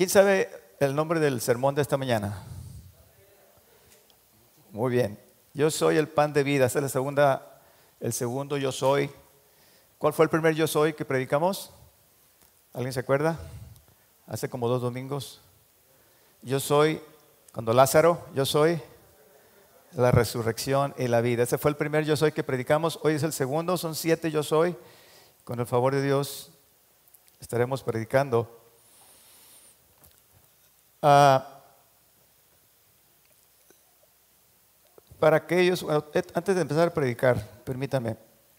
[0.00, 0.48] ¿Quién sabe
[0.78, 2.42] el nombre del sermón de esta mañana?
[4.70, 5.20] Muy bien.
[5.52, 6.64] Yo soy el pan de vida.
[6.64, 7.60] Esta es la segunda,
[8.00, 9.10] el segundo yo soy.
[9.98, 11.70] ¿Cuál fue el primer yo soy que predicamos?
[12.72, 13.38] ¿Alguien se acuerda?
[14.26, 15.42] Hace como dos domingos.
[16.40, 17.02] Yo soy,
[17.52, 18.80] cuando Lázaro, yo soy
[19.92, 21.42] la resurrección y la vida.
[21.42, 22.98] Ese fue el primer yo soy que predicamos.
[23.02, 24.74] Hoy es el segundo, son siete yo soy.
[25.44, 26.52] Con el favor de Dios
[27.38, 28.59] estaremos predicando.
[31.02, 31.60] Ah,
[35.18, 35.84] para aquellos,
[36.34, 38.16] antes de empezar a predicar, permítame,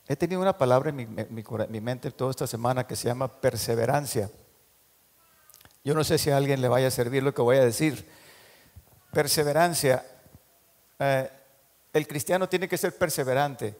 [0.07, 4.29] he tenido una palabra en mi, mi, mente toda esta semana que se llama perseverancia.
[5.83, 8.07] Yo no sé si a alguien le vaya a servir lo que voy a decir.
[9.11, 10.05] Perseverancia.
[10.99, 11.29] Eh,
[11.93, 13.75] el cristiano tiene que ser perseverante.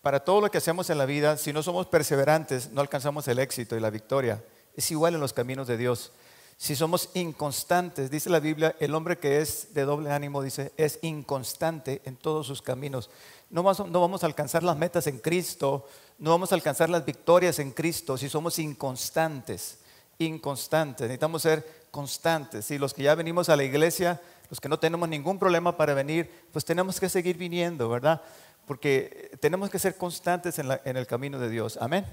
[0.00, 3.38] Para todo lo que hacemos en la vida, si no somos perseverantes, no alcanzamos el
[3.38, 4.42] éxito y la victoria.
[4.74, 6.12] Es igual en los caminos de Dios.
[6.58, 10.98] Si somos inconstantes, dice la Biblia, el hombre que es de doble ánimo, dice, es
[11.00, 13.08] inconstante en todos sus caminos.
[13.48, 15.86] No vamos, a alcanzar las metas en Cristo,
[16.18, 19.78] no vamos a alcanzar las victorias en Cristo si somos inconstantes,
[20.18, 21.06] inconstantes.
[21.06, 22.70] Necesitamos ser constantes.
[22.70, 25.94] Y los que ya venimos a la iglesia, los que no tenemos ningún problema para
[25.94, 28.20] venir, pues tenemos que seguir viniendo, ¿verdad?
[28.68, 31.78] porque tenemos que ser constantes en, el camino de Dios.
[31.80, 32.04] Amén.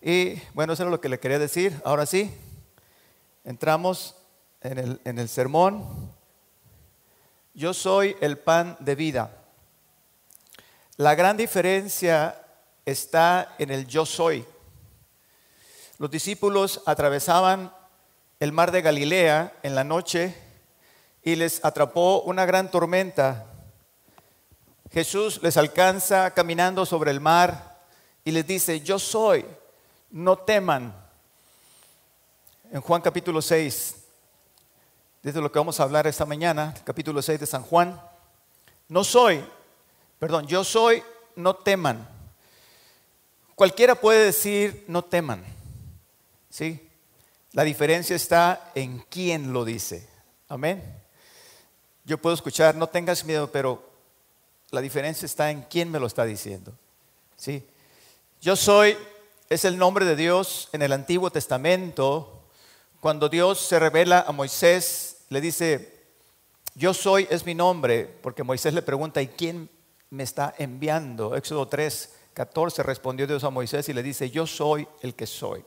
[0.00, 1.78] Y bueno, eso era lo que le quería decir.
[1.84, 2.32] Ahora sí,
[3.46, 4.14] entramos
[4.60, 6.12] en el, sermón.
[7.54, 9.30] Yo soy el pan de vida.
[10.98, 12.38] La gran diferencia
[12.84, 14.44] está en el yo soy.
[15.96, 17.72] Los discípulos atravesaban
[18.38, 20.34] el mar de Galilea en la noche
[21.22, 23.46] y les atrapó una gran tormenta
[24.96, 27.82] Jesús les alcanza caminando sobre el mar
[28.24, 29.44] y les dice, yo soy,
[30.10, 31.05] no teman.
[32.72, 33.94] En Juan capítulo 6,
[35.22, 38.00] desde lo que vamos a hablar esta mañana, capítulo 6 de San Juan,
[38.88, 39.44] no soy,
[40.18, 41.02] perdón, yo soy,
[41.36, 42.08] no teman.
[43.54, 45.44] Cualquiera puede decir, no teman.
[46.50, 46.88] ¿Sí?
[47.52, 50.08] La diferencia está en quién lo dice.
[50.48, 50.82] Amén.
[52.04, 53.88] Yo puedo escuchar, no tengas miedo, pero
[54.70, 56.72] la diferencia está en quién me lo está diciendo.
[57.36, 57.64] ¿Sí?
[58.40, 58.96] Yo soy,
[59.48, 62.32] es el nombre de Dios en el Antiguo Testamento.
[63.06, 66.08] Cuando Dios se revela a Moisés, le dice,
[66.74, 69.70] yo soy es mi nombre, porque Moisés le pregunta, ¿y quién
[70.10, 71.36] me está enviando?
[71.36, 75.64] Éxodo 3, 14 respondió Dios a Moisés y le dice, yo soy el que soy.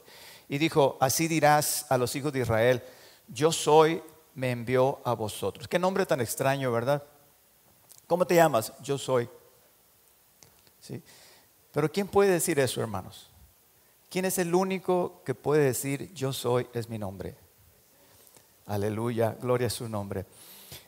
[0.50, 2.84] Y dijo, así dirás a los hijos de Israel,
[3.30, 4.04] yo soy,
[4.36, 5.66] me envió a vosotros.
[5.70, 7.02] Qué nombre tan extraño, ¿verdad?
[8.06, 8.74] ¿Cómo te llamas?
[8.82, 9.30] Yo soy.
[10.82, 11.02] ¿Sí?
[11.72, 13.29] Pero ¿quién puede decir eso, hermanos?
[14.10, 17.36] ¿Quién es el único que puede decir yo soy es mi nombre?
[18.66, 20.26] Aleluya, gloria a su nombre.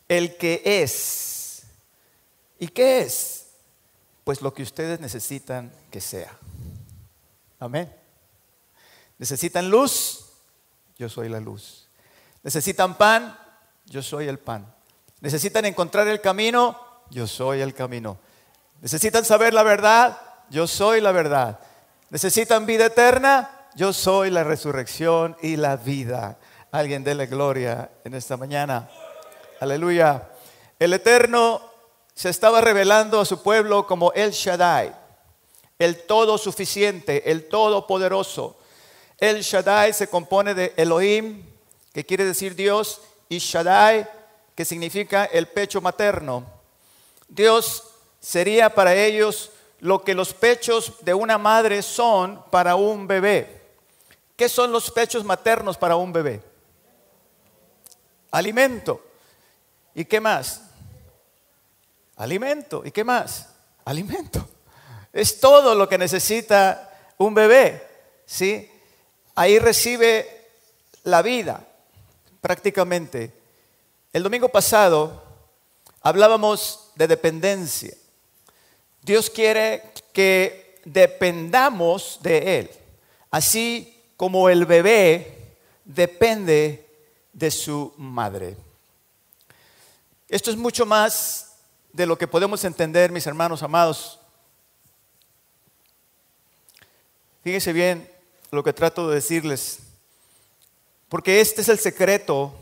[0.08, 1.64] El que es.
[2.60, 3.48] ¿Y qué es?
[4.24, 6.38] Pues lo que ustedes necesitan que sea.
[7.60, 7.92] Amén.
[9.18, 10.30] ¿Necesitan luz?
[10.98, 11.88] Yo soy la luz.
[12.44, 13.38] ¿Necesitan pan?
[13.86, 14.72] Yo soy el pan.
[15.20, 16.92] ¿Necesitan encontrar el camino?
[17.12, 18.18] yo soy el camino.
[18.82, 20.18] ¿Necesitan saber la verdad?
[20.50, 21.60] Yo soy la verdad.
[22.12, 23.70] ¿Necesitan vida eterna?
[23.74, 26.38] Yo soy la resurrección y la vida.
[26.70, 28.90] Alguien dele gloria en esta mañana.
[29.62, 30.28] Aleluya.
[30.78, 31.62] El Eterno
[32.14, 34.94] se estaba revelando a su pueblo como El Shaddai,
[35.80, 38.58] el todo suficiente, el todopoderoso.
[39.18, 41.46] El Shaddai se compone de Elohim,
[41.94, 44.06] que quiere decir Dios, y Shaddai,
[44.54, 46.46] que significa el pecho materno.
[47.30, 47.86] Dios
[48.20, 49.52] sería para ellos
[49.82, 53.62] lo que los pechos de una madre son para un bebé.
[54.36, 56.42] ¿Qué son los pechos maternos para un bebé?
[58.30, 59.04] Alimento.
[59.96, 60.62] ¿Y qué más?
[62.16, 62.84] Alimento.
[62.86, 63.50] ¿Y qué más?
[63.84, 64.48] Alimento.
[65.12, 67.88] Es todo lo que necesita un bebé.
[68.26, 68.72] ¿Sí?
[69.34, 70.50] Ahí recibe
[71.04, 71.66] la vida,
[72.40, 73.34] prácticamente.
[74.14, 75.24] El domingo pasado
[76.02, 77.96] hablábamos de dependencia.
[79.02, 82.72] Dios quiere que dependamos de Él,
[83.30, 85.56] así como el bebé
[85.86, 86.88] depende
[87.34, 88.56] de su madre.
[90.30, 91.56] Esto es mucho más
[91.92, 94.20] de lo que podemos entender, mis hermanos amados.
[97.44, 98.10] Fíjense bien
[98.52, 99.80] lo que trato de decirles,
[101.10, 102.54] porque este es el secreto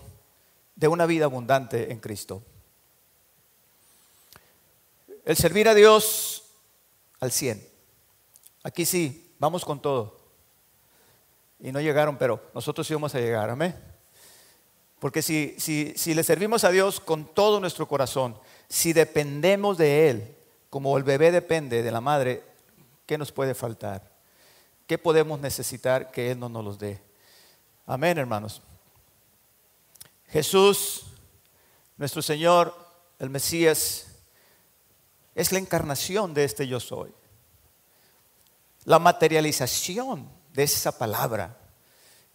[0.75, 2.41] de una vida abundante en Cristo.
[5.29, 6.41] El servir a Dios
[7.19, 7.63] al 100.
[8.63, 10.17] Aquí sí, vamos con todo.
[11.59, 13.75] Y no llegaron, pero nosotros sí vamos a llegar, amén.
[14.97, 18.39] Porque si, si, si le servimos a Dios con todo nuestro corazón,
[18.69, 20.35] si dependemos de Él,
[20.71, 22.41] como el bebé depende de la madre,
[23.05, 24.11] ¿qué nos puede faltar?
[24.87, 27.03] ¿Qué podemos necesitar que Él no nos los dé?
[27.85, 28.63] Amén, hermanos.
[30.29, 31.05] Jesús,
[31.97, 32.73] nuestro Señor,
[33.19, 34.08] el Mesías,
[35.39, 37.13] es la encarnación de este yo soy.
[38.83, 41.55] La materialización de esa palabra.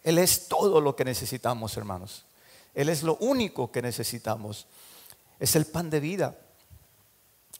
[0.01, 2.25] Él es todo lo que necesitamos, hermanos.
[2.73, 4.65] Él es lo único que necesitamos.
[5.39, 6.35] Es el pan de vida.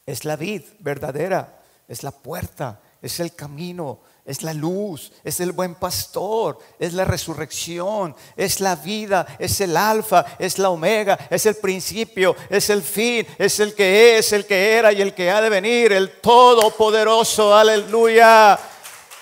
[0.04, 1.62] Es la vid verdadera.
[1.86, 2.80] Es la puerta.
[3.06, 4.00] Es el camino.
[4.24, 5.12] Es la luz.
[5.22, 6.58] Es el buen pastor.
[6.78, 8.14] Es la resurrección.
[8.36, 9.26] Es la vida.
[9.38, 10.24] Es el alfa.
[10.38, 11.16] Es la omega.
[11.30, 12.34] Es el principio.
[12.50, 13.26] Es el fin.
[13.38, 15.92] Es el que es, el que era y el que ha de venir.
[15.92, 17.54] El todopoderoso.
[17.54, 18.58] Aleluya.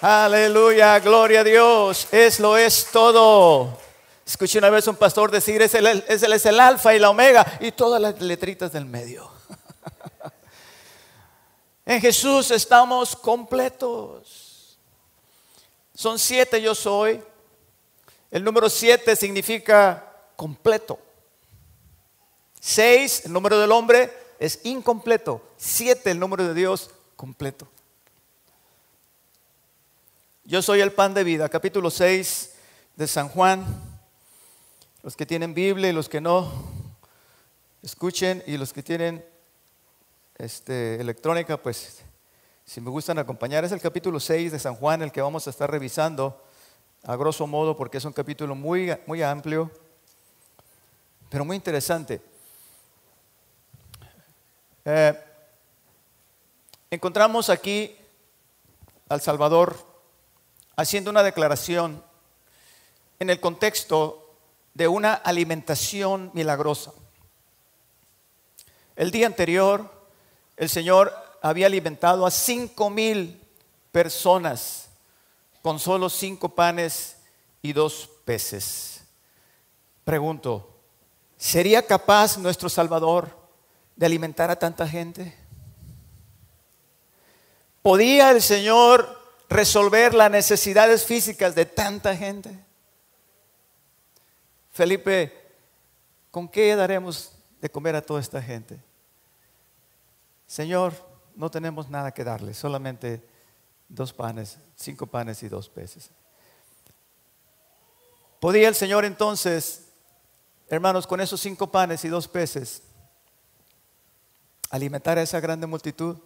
[0.01, 0.99] Aleluya.
[1.01, 2.09] Gloria a Dios.
[2.11, 3.79] Es lo es todo.
[4.27, 7.11] Escuché una vez un pastor decir, es el, es, el, es el alfa y la
[7.11, 9.34] omega y todas las letritas del medio.
[11.87, 14.79] En Jesús estamos completos.
[15.95, 17.23] Son siete yo soy.
[18.31, 20.99] El número siete significa completo.
[22.61, 25.43] Seis, el número del hombre, es incompleto.
[25.57, 27.69] Siete, el número de Dios, completo.
[30.45, 32.55] Yo soy el pan de vida, capítulo 6
[32.97, 33.65] de San Juan.
[35.03, 36.51] Los que tienen Biblia y los que no,
[37.83, 39.25] escuchen y los que tienen
[40.37, 42.03] este, electrónica, pues
[42.65, 45.51] si me gustan acompañar, es el capítulo 6 de San Juan el que vamos a
[45.51, 46.43] estar revisando
[47.05, 49.71] a grosso modo porque es un capítulo muy, muy amplio,
[51.29, 52.21] pero muy interesante.
[54.85, 55.15] Eh,
[56.91, 57.97] encontramos aquí
[59.09, 59.77] al Salvador
[60.77, 62.03] haciendo una declaración
[63.19, 64.37] en el contexto
[64.75, 66.93] de una alimentación milagrosa.
[68.97, 70.04] El día anterior,
[70.57, 71.13] el Señor
[71.43, 73.41] había alimentado a cinco mil
[73.93, 74.89] personas
[75.63, 77.17] con solo cinco panes
[77.63, 79.03] y dos peces.
[80.05, 80.69] Pregunto,
[81.37, 83.29] ¿sería capaz nuestro Salvador
[83.97, 85.35] de alimentar a tanta gente?
[87.83, 92.59] ¿Podía el Señor resolver las necesidades físicas de tanta gente?
[94.73, 95.33] Felipe,
[96.31, 98.79] ¿con qué daremos de comer a toda esta gente?
[100.55, 100.95] Señor,
[101.35, 103.21] no tenemos nada que darle, solamente
[103.89, 106.11] dos panes, cinco panes y dos peces.
[108.39, 109.89] ¿Podía el Señor entonces,
[110.69, 112.83] hermanos, con esos cinco panes y dos peces,
[114.71, 116.19] alimentar a esa grande multitud?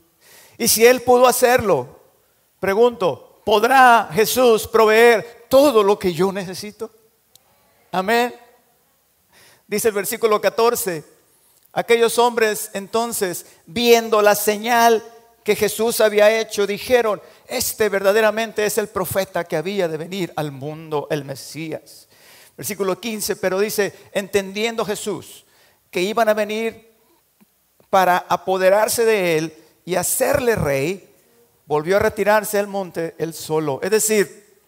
[0.59, 1.99] Y si Él pudo hacerlo,
[2.61, 6.91] pregunto, ¿podrá Jesús proveer todo lo que yo necesito?
[7.91, 8.35] Amén.
[9.67, 11.18] Dice el versículo 14,
[11.73, 15.05] aquellos hombres entonces, viendo la señal
[15.45, 20.53] que Jesús había hecho, dijeron, este verdaderamente es el profeta que había de venir al
[20.53, 22.09] mundo, el Mesías.
[22.57, 25.47] Versículo 15, pero dice, entendiendo Jesús
[25.91, 26.93] que iban a venir
[27.89, 29.55] para apoderarse de él
[29.85, 31.09] y hacerle rey,
[31.65, 33.81] volvió a retirarse al monte él solo.
[33.83, 34.61] Es decir,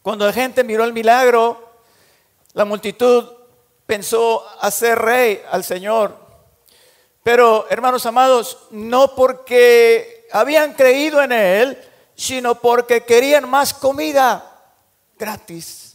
[0.00, 1.82] cuando la gente miró el milagro,
[2.52, 3.35] la multitud
[3.86, 6.26] pensó hacer rey al Señor.
[7.22, 11.78] Pero, hermanos amados, no porque habían creído en Él,
[12.14, 14.52] sino porque querían más comida
[15.18, 15.94] gratis.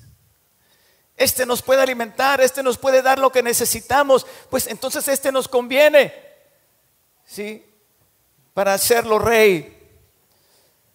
[1.16, 5.48] Este nos puede alimentar, este nos puede dar lo que necesitamos, pues entonces este nos
[5.48, 6.14] conviene,
[7.26, 7.66] ¿sí?
[8.54, 9.78] Para hacerlo rey.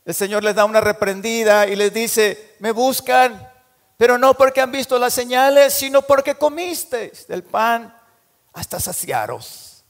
[0.05, 3.53] El Señor les da una reprendida y les dice, me buscan,
[3.97, 7.95] pero no porque han visto las señales, sino porque comisteis del pan
[8.53, 9.85] hasta saciaros.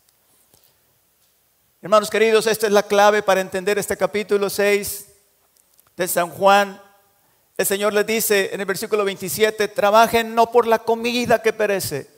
[1.82, 5.06] Hermanos queridos, esta es la clave para entender este capítulo 6
[5.96, 6.80] de San Juan.
[7.56, 12.10] El Señor les dice en el versículo 27, trabajen no por la comida que perece,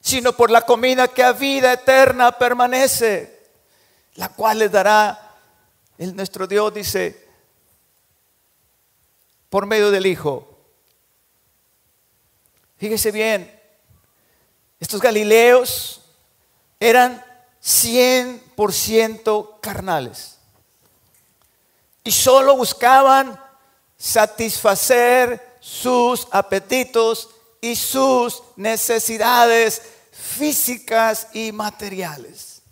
[0.00, 3.40] sino por la comida que a vida eterna permanece,
[4.14, 5.36] la cual les dará
[5.98, 7.28] el nuestro Dios, dice,
[9.48, 10.49] por medio del Hijo.
[12.80, 13.60] Fíjese bien,
[14.80, 16.00] estos galileos
[16.80, 17.22] eran
[17.62, 20.38] 100% carnales
[22.02, 23.38] y solo buscaban
[23.98, 27.28] satisfacer sus apetitos
[27.60, 32.62] y sus necesidades físicas y materiales.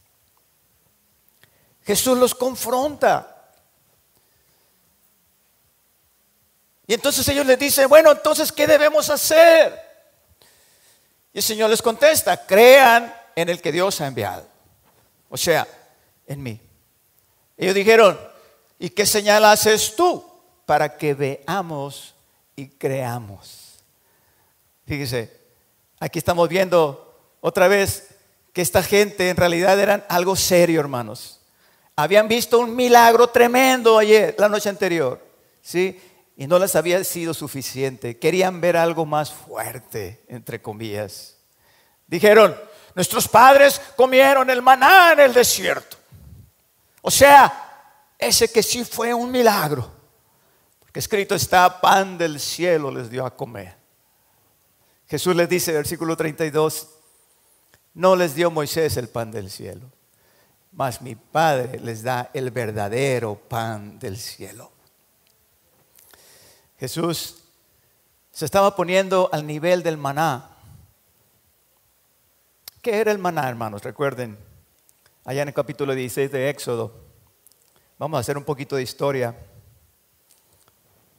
[1.85, 3.53] Jesús los confronta.
[6.87, 9.88] Y entonces ellos les dicen, bueno, entonces, ¿qué debemos hacer?
[11.39, 14.45] Y el Señor les contesta, crean en el que Dios ha enviado.
[15.29, 15.69] O sea,
[16.27, 16.61] en mí.
[17.57, 18.19] Ellos dijeron,
[18.77, 20.29] ¿y qué señal haces tú
[20.67, 22.17] para que veamos
[22.57, 23.85] y creamos?
[24.85, 25.33] Fíjese,
[26.01, 28.17] aquí estamos viendo otra vez
[28.53, 31.39] que esta gente en realidad eran algo serio, hermanos.
[31.95, 35.25] Habían visto un milagro tremendo ayer, la noche anterior,
[35.63, 36.01] ¿sí?
[36.39, 38.17] Y no les había sido suficiente.
[38.17, 41.37] Querían ver algo más fuerte, entre comillas.
[42.07, 42.57] Dijeron,
[42.95, 45.97] nuestros padres comieron el maná en el desierto.
[47.03, 49.91] O sea, ese que sí fue un milagro.
[50.79, 53.75] Porque escrito está, pan del cielo les dio a comer.
[55.09, 56.89] Jesús les dice, versículo 32,
[57.95, 59.91] no les dio Moisés el pan del cielo,
[60.71, 64.78] mas mi Padre les da el verdadero pan del cielo.
[66.79, 67.43] Jesús
[68.31, 70.51] se estaba poniendo al nivel del maná.
[72.83, 73.83] ¿Qué era el maná, hermanos?
[73.83, 74.39] Recuerden,
[75.25, 76.95] allá en el capítulo 16 de Éxodo.
[77.99, 79.35] Vamos a hacer un poquito de historia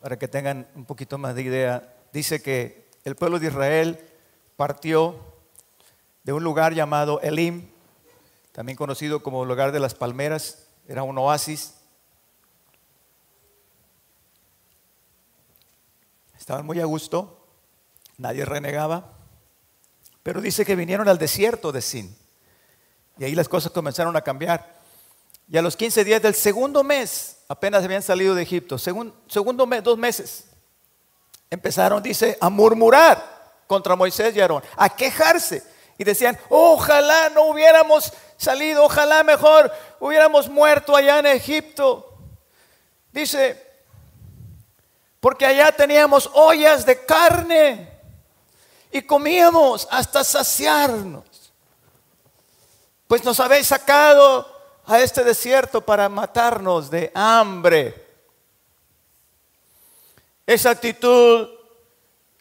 [0.02, 1.94] para que tengan un poquito más de idea.
[2.14, 4.00] Dice que el pueblo de Israel
[4.56, 5.20] partió
[6.24, 7.68] de un lugar llamado Elim,
[8.54, 11.79] también conocido como lugar de las palmeras, era un oasis.
[16.50, 17.46] Estaban muy a gusto,
[18.18, 19.14] nadie renegaba,
[20.24, 22.18] pero dice que vinieron al desierto de Sin.
[23.20, 24.80] Y ahí las cosas comenzaron a cambiar.
[25.48, 29.84] Y a los 15 días del segundo mes, apenas habían salido de Egipto, segundo mes,
[29.84, 30.46] dos meses,
[31.52, 33.24] empezaron, dice, a murmurar
[33.68, 35.62] contra Moisés y Aarón, a quejarse.
[36.00, 42.18] Y decían, ojalá no hubiéramos salido, ojalá mejor hubiéramos muerto allá en Egipto.
[43.12, 43.69] Dice,
[45.20, 47.92] porque allá teníamos ollas de carne
[48.92, 51.26] y comíamos hasta saciarnos.
[53.08, 54.48] Pues nos habéis sacado
[54.86, 58.08] a este desierto para matarnos de hambre.
[60.46, 61.50] Esa actitud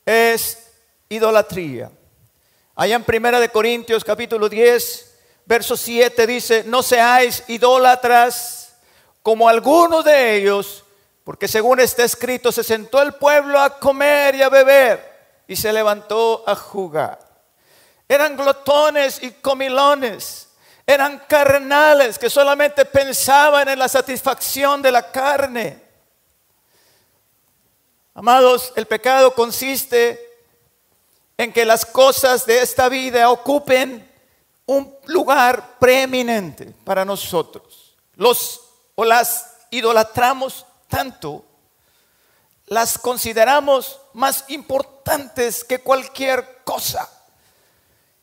[0.07, 0.71] es
[1.09, 1.91] idolatría.
[2.75, 8.77] Allá en Primera de Corintios capítulo 10, verso 7 dice, "No seáis idólatras
[9.23, 10.85] como algunos de ellos,
[11.29, 15.71] porque según está escrito, se sentó el pueblo a comer y a beber y se
[15.71, 17.19] levantó a jugar."
[18.09, 20.49] Eran glotones y comilones.
[20.87, 25.83] Eran carnales que solamente pensaban en la satisfacción de la carne.
[28.15, 30.19] Amados, el pecado consiste
[31.37, 34.11] en que las cosas de esta vida ocupen
[34.65, 37.99] un lugar preeminente para nosotros.
[38.15, 38.63] Los
[38.95, 41.45] o las idolatramos tanto,
[42.67, 47.09] las consideramos más importantes que cualquier cosa.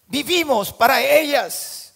[0.08, 1.94] Vivimos para ellas.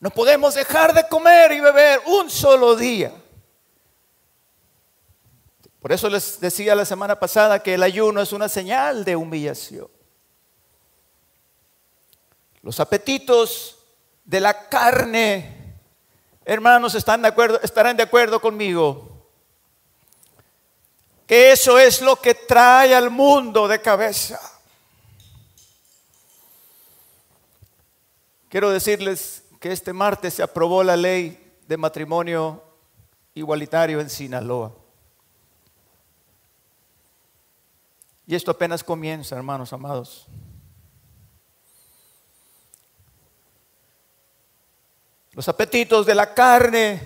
[0.00, 3.12] No podemos dejar de comer y beber un solo día
[5.80, 9.88] por eso les decía la semana pasada que el ayuno es una señal de humillación.
[12.62, 13.78] Los apetitos
[14.24, 15.57] de la carne,
[16.54, 17.22] hermanos, estarán
[17.96, 19.26] de acuerdo conmigo.
[21.26, 24.40] Que eso es lo que trae al mundo de cabeza.
[28.48, 32.62] Quiero decirles que este martes se aprobó la ley de matrimonio
[33.34, 34.72] igualitario en Sinaloa.
[38.26, 40.26] Y esto apenas comienza, hermanos amados.
[45.38, 47.00] Los apetitos de la carne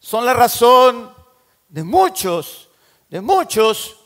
[0.00, 1.14] son la razón
[1.68, 2.68] de muchos,
[3.08, 4.00] de muchos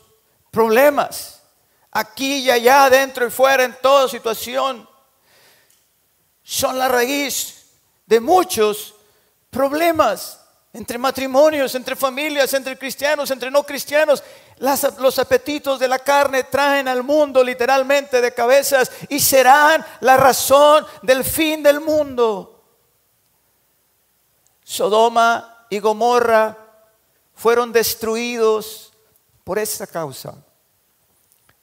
[0.51, 1.41] problemas.
[1.89, 4.87] Aquí y allá, dentro y fuera, en toda situación.
[6.43, 7.71] Son la raíz
[8.05, 8.93] de muchos
[9.49, 10.39] problemas
[10.71, 14.23] entre matrimonios, entre familias, entre cristianos, entre no cristianos.
[14.59, 20.85] los apetitos de la carne traen al mundo literalmente de cabezas y serán la razón
[21.01, 22.53] del fin del mundo.
[24.69, 26.57] Sodoma y Gomorra
[27.33, 28.91] fueron destruidos
[29.45, 30.35] por esa causa.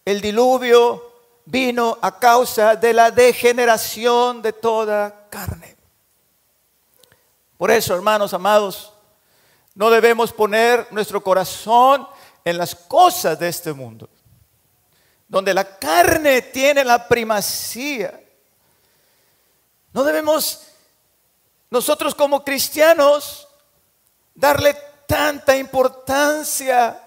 [0.07, 1.13] El diluvio
[1.45, 5.77] vino a causa de la degeneración de toda carne.
[7.59, 8.95] Por eso, hermanos amados,
[9.75, 12.09] no debemos poner nuestro corazón
[12.43, 14.09] en las cosas de este mundo,
[15.29, 18.19] donde la carne tiene la primacía.
[19.93, 20.74] No debemos
[21.75, 23.49] nosotros como cristianos
[24.33, 24.75] darle
[25.09, 27.01] tanta importancia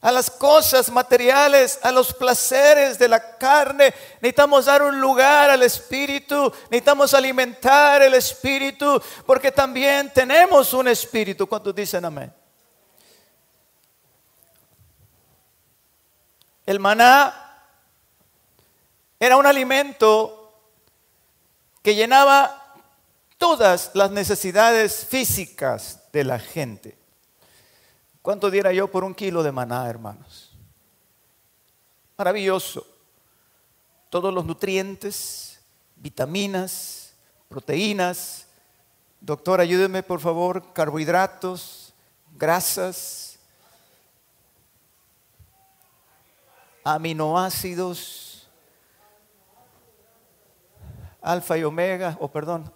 [0.00, 3.92] a las cosas materiales, a los placeres de la carne.
[4.20, 11.48] Necesitamos dar un lugar al Espíritu, necesitamos alimentar el Espíritu, porque también tenemos un Espíritu.
[11.48, 12.32] ¿Cuántos dicen amén?
[16.66, 17.64] El maná
[19.18, 20.54] era un alimento
[21.82, 22.57] que llenaba
[23.38, 26.98] todas las necesidades físicas de la gente.
[28.20, 30.52] ¿Cuánto diera yo por un kilo de maná, hermanos?
[32.18, 32.86] Maravilloso.
[34.10, 35.60] Todos los nutrientes,
[35.96, 37.14] vitaminas,
[37.48, 38.46] proteínas.
[39.20, 41.94] Doctor, ayúdeme por favor, carbohidratos,
[42.36, 43.38] grasas,
[46.84, 48.48] aminoácidos,
[51.20, 52.72] alfa y omega, o perdón,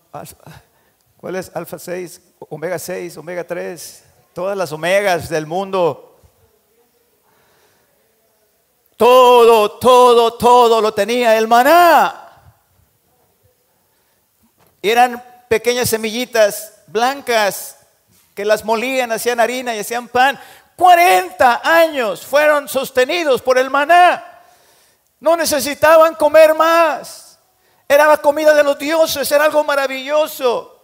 [1.16, 2.21] ¿cuál es alfa 6?
[2.49, 6.21] Omega 6, omega 3 todas las omegas del mundo.
[8.97, 12.19] Todo, todo, todo lo tenía el maná.
[14.81, 17.76] Eran pequeñas semillitas blancas
[18.35, 20.38] que las molían, hacían harina y hacían pan.
[20.76, 24.25] 40 años fueron sostenidos por el maná.
[25.21, 27.22] No necesitaban comer más.
[27.92, 30.80] Era la comida de los dioses, era algo maravilloso.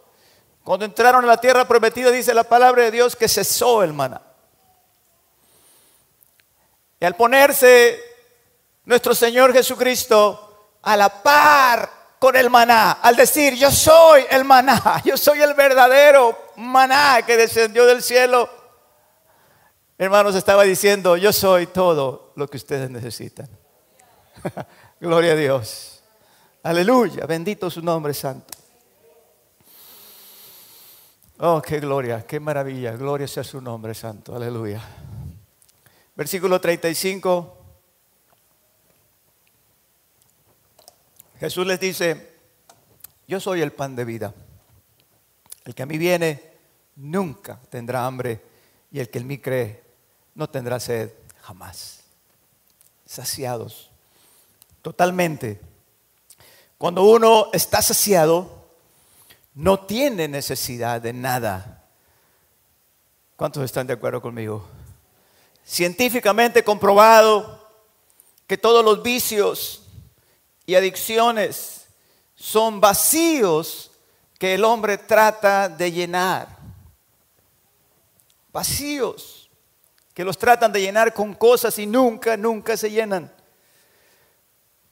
[0.62, 4.20] Cuando entraron a la tierra prometida, dice la palabra de Dios que cesó el maná.
[7.00, 7.98] Y al ponerse
[8.84, 15.00] nuestro Señor Jesucristo a la par con el maná, al decir, yo soy el maná,
[15.06, 18.50] yo soy el verdadero maná que descendió del cielo,
[19.96, 23.48] hermanos, estaba diciendo, yo soy todo lo que ustedes necesitan.
[25.00, 25.97] Gloria a Dios.
[26.68, 28.58] Aleluya, bendito su nombre santo.
[31.38, 32.92] Oh, qué gloria, qué maravilla.
[32.92, 34.37] Gloria sea su nombre santo.
[34.37, 34.82] Aleluya.
[36.14, 37.56] Versículo 35.
[41.40, 42.34] Jesús les dice,
[43.26, 44.35] yo soy el pan de vida.
[45.64, 46.52] El que a mí viene
[46.96, 48.42] nunca tendrá hambre
[48.92, 49.83] y el que en mí cree
[50.35, 52.04] no tendrá sed jamás.
[53.07, 53.90] Saciados.
[54.83, 55.77] Totalmente.
[56.78, 58.70] Cuando uno está saciado,
[59.54, 61.84] no tiene necesidad de nada.
[63.34, 64.64] ¿Cuántos están de acuerdo conmigo?
[65.64, 67.68] Científicamente comprobado
[68.46, 69.82] que todos los vicios
[70.66, 71.86] y adicciones
[72.36, 73.90] son vacíos
[74.38, 76.56] que el hombre trata de llenar.
[78.52, 79.50] Vacíos
[80.14, 83.32] que los tratan de llenar con cosas y nunca, nunca se llenan.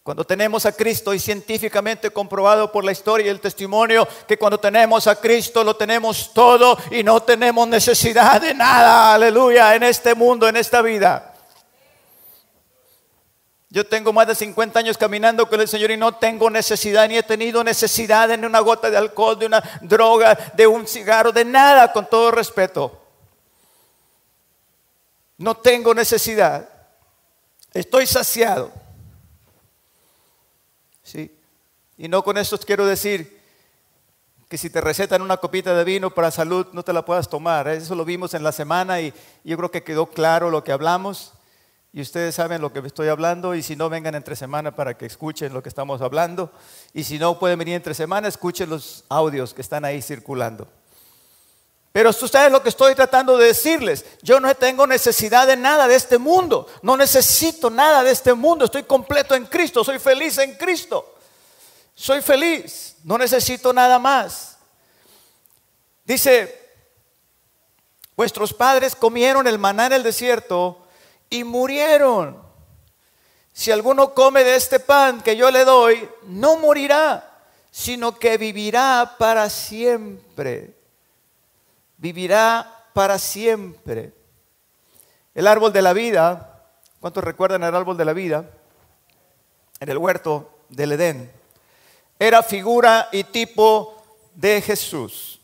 [0.06, 4.60] Cuando tenemos a Cristo y científicamente comprobado por la historia y el testimonio que cuando
[4.60, 10.14] tenemos a Cristo lo tenemos todo y no tenemos necesidad de nada, aleluya, en este
[10.14, 11.34] mundo, en esta vida.
[13.68, 17.16] Yo tengo más de 50 años caminando con el Señor y no tengo necesidad, ni
[17.16, 21.44] he tenido necesidad de una gota de alcohol, de una droga, de un cigarro, de
[21.44, 23.02] nada, con todo respeto.
[25.36, 26.68] No tengo necesidad.
[27.74, 28.85] Estoy saciado.
[31.06, 31.32] ¿Sí?
[31.96, 33.40] Y no con esto quiero decir
[34.48, 37.68] que si te recetan una copita de vino para salud no te la puedas tomar.
[37.68, 39.14] Eso lo vimos en la semana y
[39.44, 41.32] yo creo que quedó claro lo que hablamos.
[41.92, 45.06] Y ustedes saben lo que estoy hablando y si no vengan entre semana para que
[45.06, 46.52] escuchen lo que estamos hablando.
[46.92, 50.68] Y si no pueden venir entre semana, escuchen los audios que están ahí circulando.
[51.96, 55.94] Pero ustedes lo que estoy tratando de decirles, yo no tengo necesidad de nada de
[55.94, 60.56] este mundo, no necesito nada de este mundo, estoy completo en Cristo, soy feliz en
[60.56, 61.14] Cristo,
[61.94, 64.58] soy feliz, no necesito nada más.
[66.04, 66.70] Dice,
[68.14, 70.86] vuestros padres comieron el maná en el desierto
[71.30, 72.42] y murieron.
[73.54, 79.14] Si alguno come de este pan que yo le doy, no morirá, sino que vivirá
[79.18, 80.75] para siempre
[81.96, 84.12] vivirá para siempre.
[85.34, 86.64] El árbol de la vida,
[87.00, 88.50] ¿cuántos recuerdan el árbol de la vida?
[89.80, 91.30] En el huerto del Edén.
[92.18, 94.02] Era figura y tipo
[94.34, 95.40] de Jesús.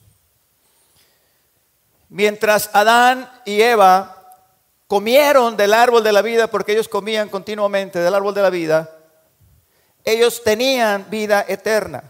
[2.09, 4.23] Mientras Adán y Eva
[4.87, 8.91] comieron del árbol de la vida, porque ellos comían continuamente del árbol de la vida,
[10.05, 12.03] ellos tenían vida eterna.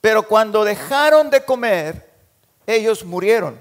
[0.00, 2.11] Pero cuando dejaron de comer,
[2.74, 3.58] ellos murieron.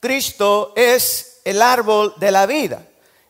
[0.00, 2.86] Cristo es el árbol de la vida.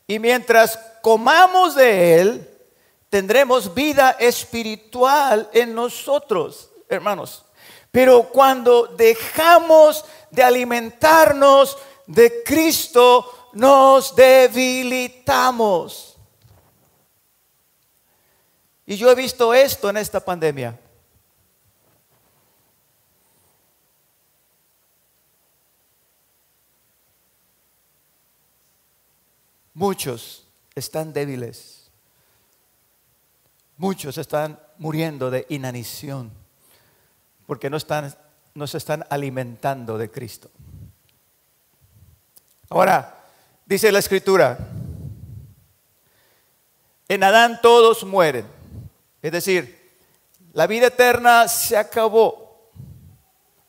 [0.06, 2.48] Y mientras comamos de él,
[3.08, 7.44] tendremos vida espiritual en nosotros, hermanos.
[7.90, 16.16] Pero cuando dejamos de alimentarnos de Cristo, nos debilitamos.
[18.86, 20.78] Y yo he visto esto en esta pandemia.
[29.80, 31.90] Muchos están débiles.
[33.78, 36.30] Muchos están muriendo de inanición
[37.46, 38.14] porque no, están,
[38.52, 40.50] no se están alimentando de Cristo.
[42.68, 43.24] Ahora,
[43.64, 44.58] dice la escritura,
[47.08, 48.46] en Adán todos mueren.
[49.22, 49.96] Es decir,
[50.52, 52.70] la vida eterna se acabó.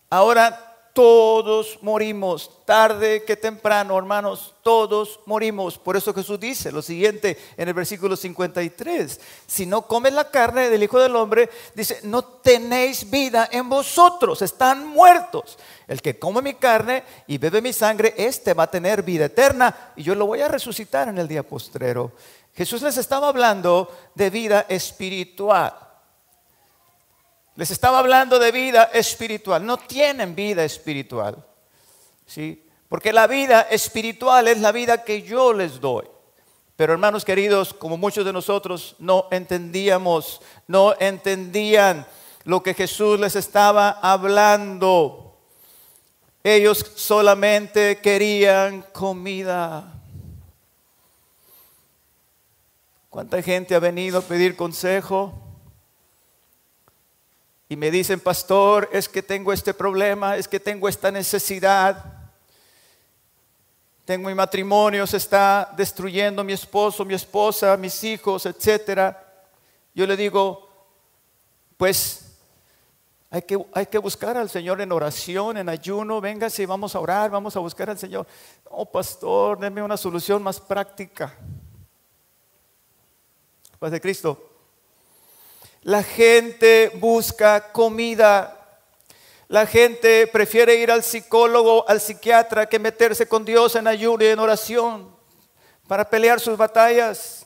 [0.10, 5.77] Ahora todos morimos, tarde que temprano, hermanos, todos morimos.
[5.77, 10.69] Por eso Jesús dice lo siguiente en el versículo 53, si no comes la carne
[10.69, 15.58] del Hijo del Hombre, dice, no tenéis vida en vosotros, están muertos.
[15.88, 19.93] El que come mi carne y bebe mi sangre, este va a tener vida eterna
[19.95, 22.12] y yo lo voy a resucitar en el día postrero.
[22.54, 25.90] Jesús les estaba hablando de vida espiritual.
[27.62, 29.63] Les estaba hablando de vida espiritual.
[29.63, 31.45] No tienen vida espiritual.
[32.26, 32.65] ¿Sí?
[32.89, 36.08] Porque la vida espiritual es la vida que yo les doy.
[36.76, 42.08] Pero hermanos queridos, como muchos de nosotros no entendíamos, no entendían
[42.45, 45.38] lo que Jesús les estaba hablando.
[46.43, 50.02] Ellos solamente querían comida.
[53.12, 55.40] ¿Cuánta gente ha venido a pedir consejo?
[57.71, 62.03] Y me dicen, pastor, es que tengo este problema, es que tengo esta necesidad.
[64.03, 69.15] Tengo mi matrimonio, se está destruyendo mi esposo, mi esposa, mis hijos, etc.
[69.95, 70.67] Yo le digo,
[71.77, 72.36] pues
[73.29, 76.99] hay que, hay que buscar al Señor en oración, en ayuno, venga si vamos a
[76.99, 78.27] orar, vamos a buscar al Señor.
[78.65, 81.38] Oh, pastor, denme una solución más práctica.
[83.79, 84.51] Paz de Cristo.
[85.84, 88.58] La gente busca comida.
[89.48, 94.28] La gente prefiere ir al psicólogo, al psiquiatra, que meterse con Dios en ayuno y
[94.28, 95.15] en oración
[95.88, 97.46] para pelear sus batallas,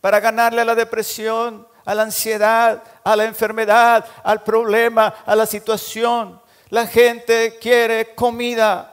[0.00, 5.46] para ganarle a la depresión, a la ansiedad, a la enfermedad, al problema, a la
[5.46, 6.42] situación.
[6.68, 8.91] La gente quiere comida.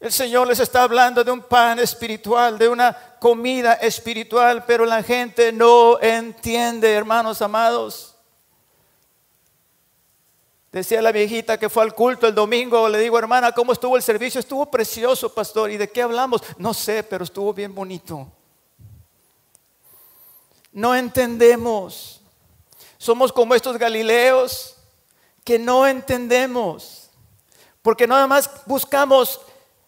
[0.00, 5.02] El Señor les está hablando de un pan espiritual, de una comida espiritual, pero la
[5.02, 8.14] gente no entiende, hermanos amados.
[10.70, 14.02] Decía la viejita que fue al culto el domingo, le digo, hermana, ¿cómo estuvo el
[14.02, 14.38] servicio?
[14.38, 15.70] Estuvo precioso, pastor.
[15.72, 16.42] ¿Y de qué hablamos?
[16.58, 18.30] No sé, pero estuvo bien bonito.
[20.70, 22.20] No entendemos.
[22.98, 24.76] Somos como estos galileos
[25.42, 27.10] que no entendemos.
[27.82, 29.40] Porque nada más buscamos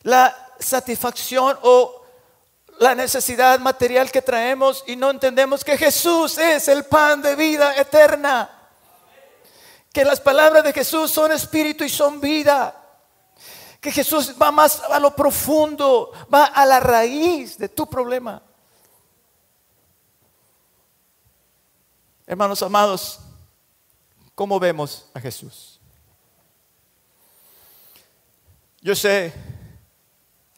[0.03, 2.01] la satisfacción o
[2.79, 7.77] la necesidad material que traemos y no entendemos que Jesús es el pan de vida
[7.77, 8.51] eterna.
[9.93, 12.75] Que las palabras de Jesús son espíritu y son vida.
[13.81, 18.43] Que Jesús va más a lo profundo, va a la raíz de tu problema.
[22.27, 23.19] Hermanos amados,
[24.35, 25.81] ¿cómo vemos a Jesús?
[28.81, 29.35] Yo sé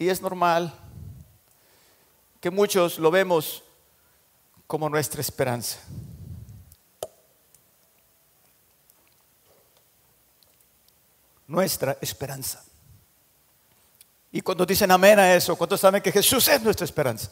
[0.02, 0.74] y es normal
[2.40, 3.62] que muchos lo vemos
[4.66, 5.78] como nuestra esperanza.
[11.46, 12.64] Nuestra esperanza.
[14.32, 17.30] Y cuando dicen amén a eso, ¿cuántos saben que Jesús es nuestra esperanza?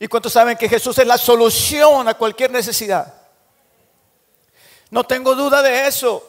[0.00, 3.14] ¿Y cuántos saben que Jesús es la solución a cualquier necesidad?
[4.90, 6.28] No tengo duda de eso.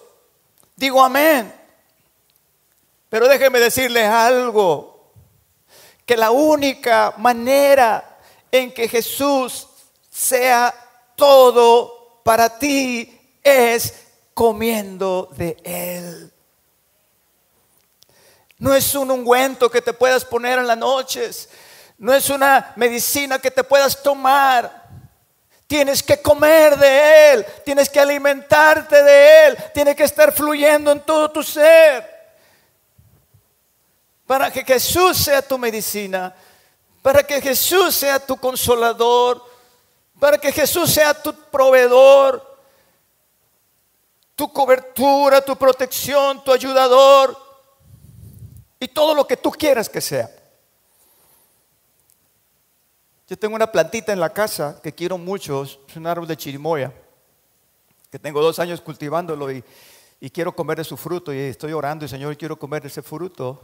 [0.76, 1.52] Digo amén.
[3.10, 4.93] Pero déjenme decirles algo
[6.06, 8.18] que la única manera
[8.52, 9.68] en que Jesús
[10.10, 10.74] sea
[11.16, 13.94] todo para ti es
[14.34, 16.32] comiendo de Él.
[18.60, 21.50] No es un ungüento que te puedas poner en las noches.
[21.98, 24.84] No es una medicina que te puedas tomar.
[25.68, 27.46] Tienes que comer de Él.
[27.66, 29.58] Tienes que alimentarte de Él.
[29.74, 32.13] Tiene que estar fluyendo en todo tu ser
[34.26, 36.36] para que Jesús sea tu medicina,
[37.02, 39.44] para que Jesús sea tu consolador,
[40.20, 42.58] para que Jesús sea tu proveedor,
[44.36, 47.38] tu cobertura, tu protección, tu ayudador
[48.80, 50.30] y todo lo que tú quieras que sea.
[53.28, 56.92] Yo tengo una plantita en la casa que quiero mucho, es un árbol de chirimoya,
[58.12, 59.64] que tengo dos años cultivándolo y,
[60.32, 63.62] quiero comer de su fruto y estoy orando y Señor, quiero comer de ese fruto.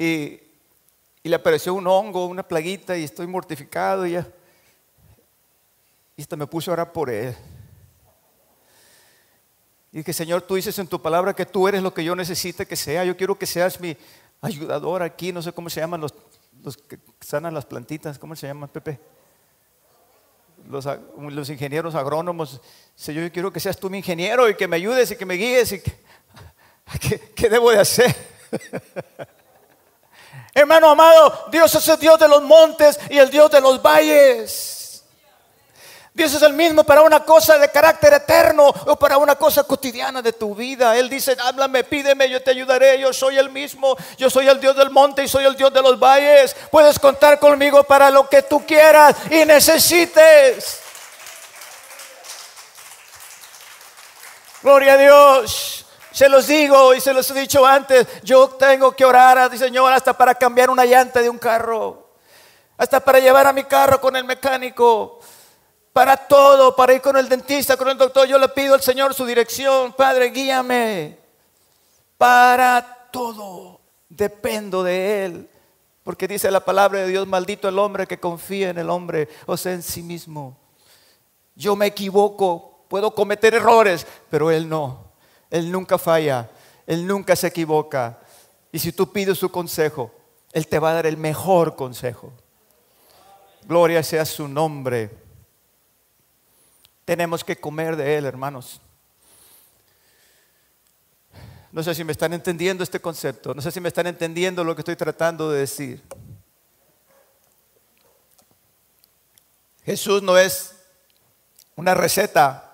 [0.00, 0.40] Y,
[1.22, 4.26] le apareció un hongo, una plaguita y estoy mortificado y ya.
[6.16, 7.36] Y hasta me puse a orar por él.
[9.92, 12.64] Y dije, Señor, tú dices en tu palabra que tú eres lo que yo necesite
[12.64, 13.04] que sea.
[13.04, 13.94] Yo quiero que seas mi
[14.40, 15.32] ayudador aquí.
[15.32, 16.14] No sé cómo se llaman los,
[16.64, 18.18] los que sanan las plantitas.
[18.18, 18.98] ¿Cómo se llaman, Pepe?
[20.66, 22.62] Los, los ingenieros agrónomos.
[22.94, 25.34] Señor, yo quiero que seas tú mi ingeniero y que me ayudes y que me
[25.34, 25.72] guíes.
[25.72, 25.92] Y que,
[27.00, 28.16] ¿qué, ¿Qué debo de hacer?
[30.54, 34.80] Hermano amado, Dios es el Dios de los montes y el Dios de los valles.
[36.12, 40.20] Dios es el mismo para una cosa de carácter eterno o para una cosa cotidiana
[40.20, 40.96] de tu vida.
[40.96, 42.98] Él dice, háblame, pídeme, yo te ayudaré.
[42.98, 43.96] Yo soy el mismo.
[44.18, 46.54] Yo soy el Dios del monte y soy el Dios de los valles.
[46.70, 50.80] Puedes contar conmigo para lo que tú quieras y necesites.
[54.62, 55.79] Gloria a Dios.
[56.12, 58.06] Se los digo y se los he dicho antes.
[58.22, 62.10] Yo tengo que orar a Señor hasta para cambiar una llanta de un carro.
[62.76, 65.20] Hasta para llevar a mi carro con el mecánico
[65.92, 68.26] para todo, para ir con el dentista, con el doctor.
[68.26, 69.92] Yo le pido al Señor su dirección.
[69.92, 71.18] Padre, guíame.
[72.16, 75.50] Para todo dependo de Él.
[76.02, 79.56] Porque dice la palabra de Dios, maldito el hombre que confía en el hombre, o
[79.56, 80.56] sea, en sí mismo.
[81.54, 85.09] Yo me equivoco, puedo cometer errores, pero Él no.
[85.50, 86.50] Él nunca falla,
[86.86, 88.20] Él nunca se equivoca.
[88.72, 90.12] Y si tú pides su consejo,
[90.52, 92.32] Él te va a dar el mejor consejo.
[93.66, 95.10] Gloria sea su nombre
[97.10, 98.80] tenemos que comer de Él, hermanos.
[101.72, 104.76] No sé si me están entendiendo este concepto, no sé si me están entendiendo lo
[104.76, 106.00] que estoy tratando de decir.
[109.84, 110.76] Jesús no es
[111.74, 112.69] una receta,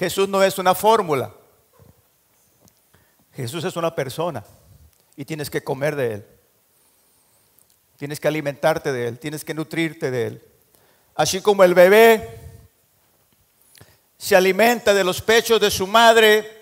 [0.00, 1.30] Jesús no es una fórmula,
[3.34, 4.42] Jesús es una persona
[5.14, 6.26] y tienes que comer de Él,
[7.98, 10.44] tienes que alimentarte de Él, tienes que nutrirte de Él.
[11.14, 12.40] Así como el bebé
[14.16, 16.56] se alimenta de los pechos de su madre,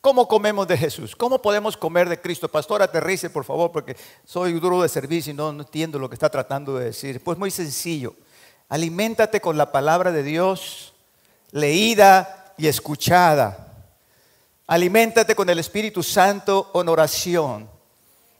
[0.00, 1.14] ¿Cómo comemos de Jesús?
[1.14, 2.48] ¿Cómo podemos comer de Cristo?
[2.48, 6.16] Pastor, aterrice, por favor, porque soy duro de servicio y no, no, entiendo lo que
[6.16, 7.22] está tratando de decir.
[7.22, 8.16] Pues muy sencillo.
[8.72, 10.94] Aliméntate con la palabra de Dios,
[11.50, 13.68] leída y escuchada.
[14.66, 17.68] Aliméntate con el Espíritu Santo en oración.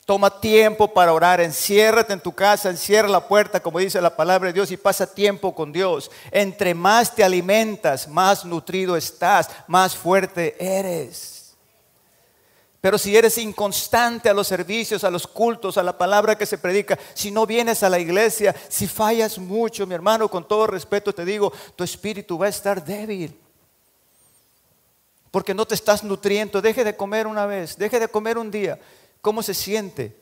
[0.06, 4.46] Toma tiempo para orar, enciérrate en tu casa, encierra la puerta, como dice la palabra
[4.46, 6.10] de Dios, y pasa tiempo con Dios.
[6.30, 11.31] Entre más te alimentas, más nutrido estás, más fuerte eres.
[12.82, 16.58] Pero si eres inconstante a los servicios, a los cultos, a la palabra que se
[16.58, 21.14] predica, si no vienes a la iglesia, si fallas mucho, mi hermano, con todo respeto
[21.14, 23.38] te digo, tu espíritu va a estar débil.
[25.30, 26.60] Porque no te estás nutriendo.
[26.60, 28.80] Deje de comer una vez, deje de comer un día.
[29.20, 30.16] ¿Cómo se siente?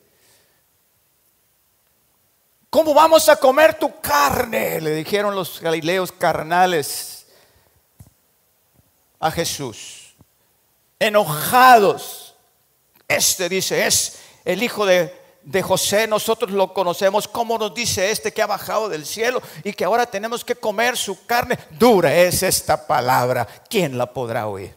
[2.69, 4.79] ¿Cómo vamos a comer tu carne?
[4.79, 7.25] Le dijeron los galileos carnales
[9.19, 10.13] a Jesús.
[10.99, 12.30] Enojados.
[13.15, 17.27] Este dice, es el hijo de, de José, nosotros lo conocemos.
[17.27, 20.95] ¿Cómo nos dice este que ha bajado del cielo y que ahora tenemos que comer
[20.95, 21.57] su carne?
[21.71, 23.47] Dura es esta palabra.
[23.69, 24.75] ¿Quién la podrá oír?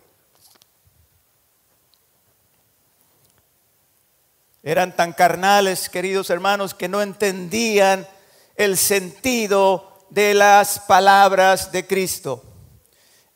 [4.62, 8.09] Eran tan carnales, queridos hermanos, que no entendían
[8.57, 12.42] el sentido de las palabras de Cristo.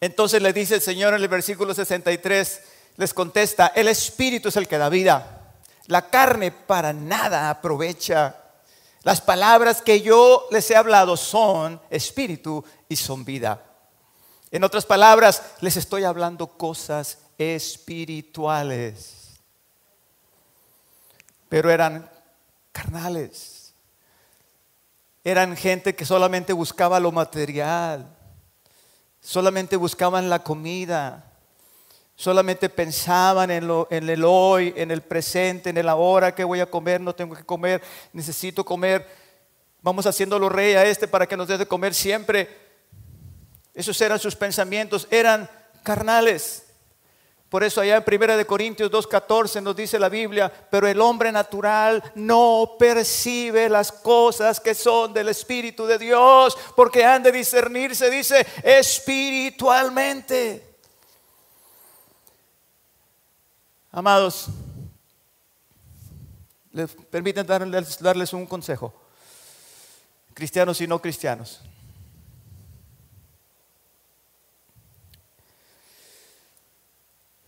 [0.01, 2.61] Entonces le dice el Señor en el versículo 63,
[2.99, 5.55] les contesta, el Espíritu es el que da vida.
[5.87, 8.37] La carne para nada aprovecha.
[9.05, 13.63] Las palabras que yo les he hablado son espíritu y son vida.
[14.51, 19.19] En otras palabras, les estoy hablando cosas espirituales
[21.49, 22.09] pero eran
[22.73, 23.75] carnales.
[25.25, 28.07] Eran gente que solamente buscaba lo material,
[29.21, 31.28] solamente buscaban la comida,
[32.19, 36.59] solamente pensaban en, lo, en el hoy, en el presente, en el ahora, que voy
[36.59, 37.81] a comer, no tengo que comer,
[38.13, 39.07] necesito comer.
[39.83, 42.49] Vamos haciéndolo rey a este para que nos dé de comer siempre.
[43.73, 45.49] Esos eran sus pensamientos, eran
[45.85, 46.65] carnales.
[47.49, 52.03] Por eso allá en 1 Corintios 2.14 nos dice la Biblia, pero el hombre natural
[52.17, 58.45] no percibe las cosas que son del Espíritu de Dios, porque han de discernirse, dice,
[58.65, 60.68] espiritualmente.
[63.91, 64.49] Amados,
[66.73, 68.93] les permiten darles, darles un consejo,
[70.35, 71.63] cristianos y no cristianos.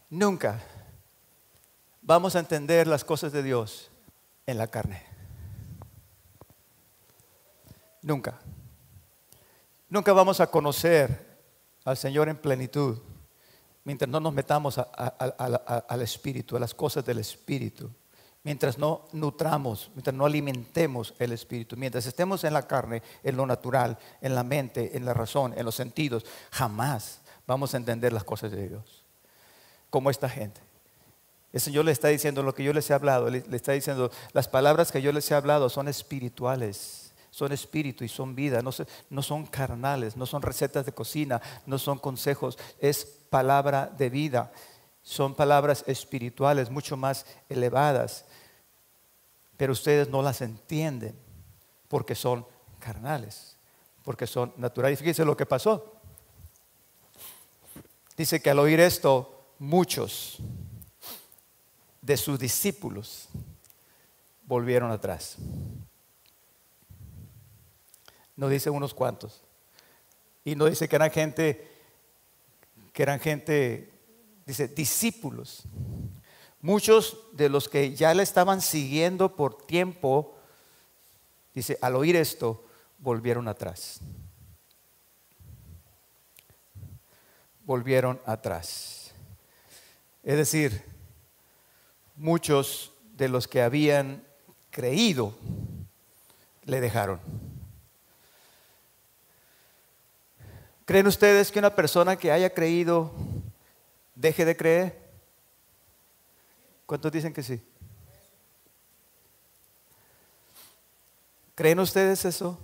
[0.09, 0.61] Nunca,
[2.03, 3.91] vamos a entender las cosas de Dios
[4.47, 5.05] en la carne.
[8.03, 8.41] Nunca.
[9.89, 11.39] Nunca vamos a conocer
[11.85, 12.99] al Señor en plenitud
[13.85, 17.91] mientras no nos metamos al Espíritu, a las cosas del Espíritu.
[18.43, 23.45] Mientras no nutramos, mientras no alimentemos el Espíritu, mientras estemos en la carne, en lo
[23.45, 28.25] natural, en la mente, en la razón, en los sentidos, jamás vamos a entender las
[28.25, 29.05] cosas de Dios.
[29.91, 30.61] Como esta gente.
[31.53, 34.49] El Señor le está diciendo lo que yo les he hablado, le, está diciendo, las
[34.49, 39.47] palabras que yo les he hablado son espirituales, son espíritu y son vida, no, son
[39.47, 44.53] carnales, no son recetas de cocina, no son consejos, es palabra de vida,
[45.03, 48.25] son palabras espirituales mucho más elevadas,
[49.57, 51.17] pero ustedes no las entienden
[51.89, 52.47] porque son
[52.79, 53.57] carnales,
[54.03, 54.99] porque son naturales.
[54.99, 55.97] Fíjense lo que pasó.
[58.17, 60.39] Dice que al oír esto, muchos
[62.03, 63.29] de sus discípulos
[64.45, 65.37] volvieron atrás.
[68.41, 69.43] No dice unos cuantos.
[70.47, 71.71] Y no dice que eran gente,
[72.95, 73.93] que eran gente,
[74.47, 75.65] dice discípulos.
[76.63, 80.39] Muchos de los que ya le estaban siguiendo por tiempo,
[81.53, 82.65] dice, al oír esto,
[82.99, 84.01] volvieron atrás.
[87.67, 89.13] Volvieron atrás.
[90.23, 90.83] Es decir,
[92.17, 94.25] muchos de los que habían
[94.71, 95.35] creído
[96.65, 97.21] le dejaron.
[100.91, 103.13] ¿Creen ustedes que una persona que haya creído
[104.17, 104.99] deje de creer?
[106.85, 107.63] ¿Cuántos dicen que sí?
[111.55, 112.59] ¿Creen ustedes eso?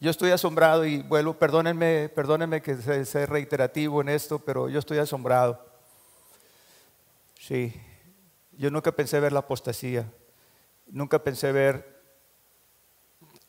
[0.00, 4.98] Yo estoy asombrado y vuelvo, perdónenme, perdónenme que sea reiterativo en esto, pero yo estoy
[4.98, 5.66] asombrado.
[7.40, 7.72] Sí,
[8.52, 10.12] yo nunca pensé ver la apostasía,
[10.88, 11.95] nunca pensé ver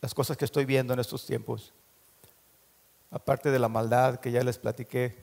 [0.00, 1.72] las cosas que estoy viendo en estos tiempos.
[3.10, 5.16] Aparte de la maldad que ya les platiqué,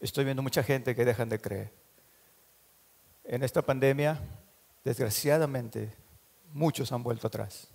[0.00, 1.72] estoy viendo mucha gente que dejan de creer.
[3.24, 4.20] En esta pandemia,
[4.84, 5.94] desgraciadamente,
[6.52, 7.68] muchos han vuelto atrás,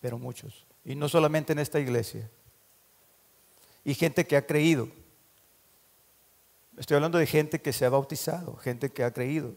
[0.00, 0.66] pero muchos.
[0.84, 2.28] Y no solamente en esta iglesia.
[3.84, 4.88] Y gente que ha creído.
[6.76, 9.54] Estoy hablando de gente que se ha bautizado, gente que ha creído.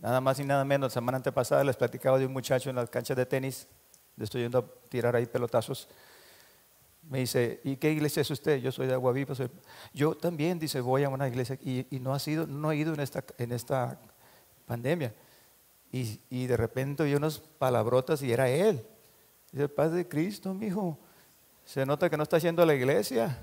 [0.00, 2.90] Nada más y nada menos, la semana antepasada les platicaba de un muchacho en las
[2.90, 3.66] canchas de tenis,
[4.16, 5.88] le estoy yendo a tirar ahí pelotazos.
[7.10, 8.58] Me dice, ¿y qué iglesia es usted?
[8.58, 9.34] Yo soy de Aguavipa.
[9.92, 13.00] Yo también, dice, voy a una iglesia y, no, ha sido, no he ido en
[13.00, 14.00] esta, en esta
[14.66, 15.14] pandemia.
[15.92, 18.84] Y, y de repente oí unas palabrotas y era él.
[19.52, 20.98] Dice, paz de Cristo, mi hijo.
[21.64, 23.38] Se nota que no está haciendo la iglesia.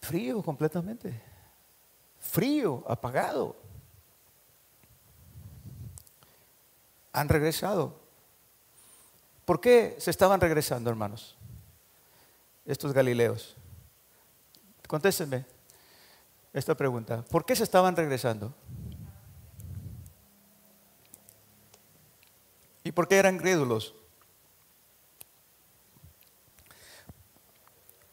[0.00, 1.20] Frío completamente.
[2.18, 3.56] Frío, apagado.
[7.12, 8.07] Han regresado.
[9.48, 11.34] ¿Por qué se estaban regresando, hermanos?
[12.66, 13.56] Estos galileos.
[14.86, 15.46] Contéstenme
[16.52, 17.24] esta pregunta.
[17.30, 18.52] ¿Por qué se estaban regresando?
[22.84, 23.94] ¿Y por qué eran crédulos?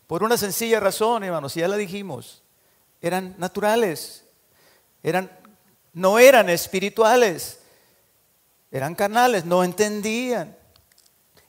[0.07, 2.43] Por una sencilla razón, hermanos, ya la dijimos,
[3.01, 4.23] eran naturales,
[5.03, 5.29] eran,
[5.91, 7.59] no eran espirituales,
[8.71, 10.63] eran carnales, no entendían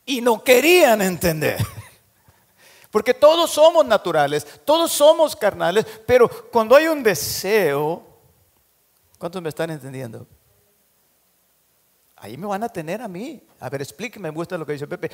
[0.06, 1.58] y no querían entender.
[2.90, 8.02] Porque todos somos naturales, todos somos carnales, pero cuando hay un deseo,
[9.18, 10.26] ¿cuántos me están entendiendo?
[12.16, 13.42] Ahí me van a tener a mí.
[13.60, 15.10] A ver, explíqueme, me gusta lo que dice Pepe.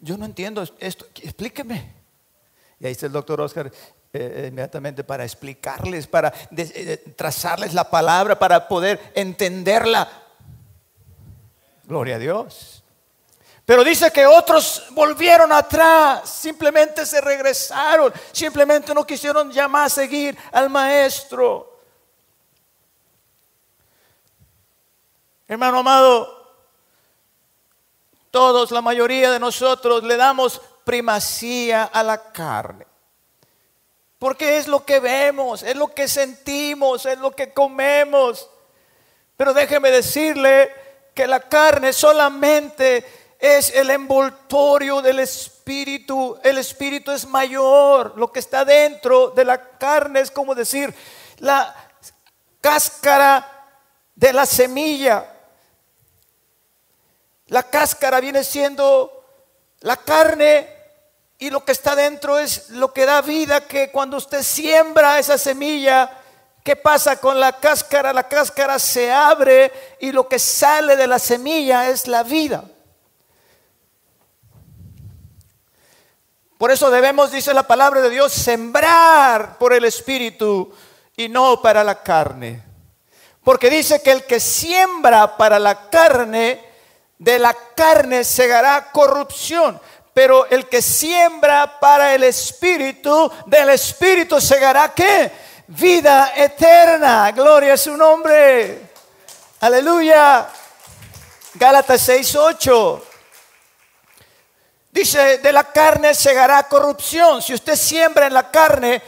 [0.00, 1.94] Yo no entiendo esto, explíqueme.
[2.80, 3.70] Y ahí está el doctor Oscar
[4.12, 10.08] eh, inmediatamente para explicarles, para eh, trazarles la palabra, para poder entenderla.
[11.84, 12.82] Gloria a Dios.
[13.66, 20.38] Pero dice que otros volvieron atrás, simplemente se regresaron, simplemente no quisieron ya más seguir
[20.52, 21.80] al maestro.
[25.48, 26.54] Hermano amado,
[28.30, 32.86] todos, la mayoría de nosotros le damos primacía a la carne.
[34.20, 38.48] Porque es lo que vemos, es lo que sentimos, es lo que comemos.
[39.36, 40.72] Pero déjeme decirle
[41.14, 46.38] que la carne solamente es el envoltorio del espíritu.
[46.42, 48.14] El espíritu es mayor.
[48.16, 50.94] Lo que está dentro de la carne es como decir
[51.38, 51.74] la
[52.60, 53.68] cáscara
[54.14, 55.32] de la semilla.
[57.48, 59.24] La cáscara viene siendo
[59.80, 60.74] la carne
[61.38, 65.36] y lo que está dentro es lo que da vida, que cuando usted siembra esa
[65.36, 66.10] semilla,
[66.64, 68.12] ¿qué pasa con la cáscara?
[68.12, 69.70] La cáscara se abre
[70.00, 72.64] y lo que sale de la semilla es la vida.
[76.58, 80.72] Por eso debemos, dice la palabra de Dios, sembrar por el Espíritu
[81.16, 82.62] y no para la carne.
[83.44, 86.64] Porque dice que el que siembra para la carne,
[87.18, 89.80] de la carne segará corrupción.
[90.12, 95.30] Pero el que siembra para el Espíritu, del Espíritu segará qué?
[95.68, 97.30] Vida eterna.
[97.32, 98.80] Gloria a su nombre.
[99.60, 100.48] Aleluya.
[101.54, 103.02] Gálatas 6:8.
[104.96, 107.42] Dice, de la carne segará corrupción.
[107.42, 109.02] Si usted siembra en la carne,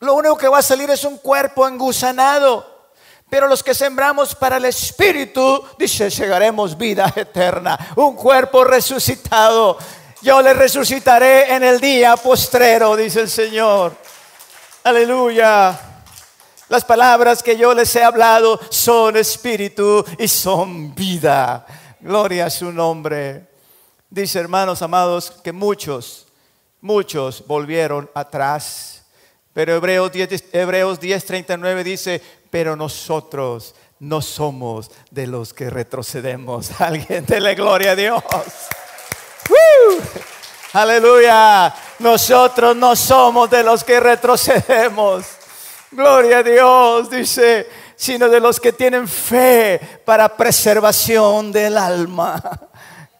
[0.00, 2.90] lo único que va a salir es un cuerpo engusanado.
[3.30, 9.78] Pero los que sembramos para el Espíritu, dice, llegaremos vida eterna, un cuerpo resucitado.
[10.20, 13.96] Yo le resucitaré en el día postrero, dice el Señor.
[14.84, 15.80] Aleluya.
[16.68, 21.64] Las palabras que yo les he hablado son espíritu y son vida.
[21.98, 23.49] Gloria a su nombre.
[24.10, 26.26] Dice, hermanos amados, que muchos,
[26.80, 29.04] muchos volvieron atrás.
[29.52, 36.72] Pero Hebreos 10, Hebreos 10:39 dice, pero nosotros no somos de los que retrocedemos.
[36.80, 38.22] Alguien dele gloria a Dios.
[40.72, 41.72] Aleluya.
[42.00, 45.24] Nosotros no somos de los que retrocedemos.
[45.92, 52.69] Gloria a Dios, dice, sino de los que tienen fe para preservación del alma.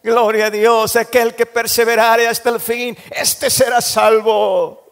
[0.02, 4.88] Gloria a Dios, aquel que perseverare hasta el fin, este será salvo.